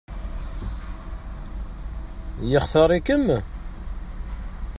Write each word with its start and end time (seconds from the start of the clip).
Yextaṛ-ikem? 2.51 3.27